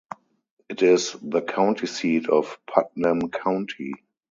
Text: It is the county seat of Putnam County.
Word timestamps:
It 0.67 0.81
is 0.81 1.15
the 1.21 1.43
county 1.43 1.85
seat 1.85 2.27
of 2.27 2.57
Putnam 2.65 3.29
County. 3.29 3.93